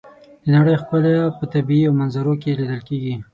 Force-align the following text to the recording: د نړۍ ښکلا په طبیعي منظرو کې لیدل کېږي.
د 0.43 0.45
نړۍ 0.55 0.75
ښکلا 0.81 1.13
په 1.37 1.43
طبیعي 1.53 1.87
منظرو 1.99 2.33
کې 2.41 2.57
لیدل 2.59 2.81
کېږي. 2.87 3.15